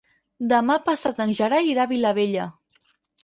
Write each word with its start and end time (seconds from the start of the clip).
Demà 0.53 0.77
passat 0.87 1.21
en 1.27 1.35
Gerai 1.41 1.69
irà 1.73 1.85
a 1.87 1.91
Vilabella. 1.93 2.47